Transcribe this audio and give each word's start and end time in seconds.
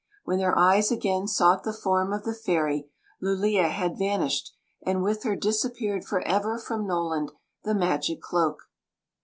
When 0.23 0.39
their 0.39 0.57
eyes 0.57 0.89
again 0.91 1.27
sought 1.27 1.63
the 1.63 1.71
form 1.71 2.11
of 2.11 2.23
the 2.23 2.33
fairy, 2.33 2.89
Lulea 3.21 3.69
had 3.69 3.99
vanished, 3.99 4.51
and 4.83 5.03
with 5.03 5.21
her 5.25 5.35
disappeared 5.35 6.05
for 6.05 6.21
ever 6.21 6.57
from 6.57 6.87
Noland 6.87 7.31
the 7.65 7.75
magic 7.75 8.19
cloak. 8.19 8.63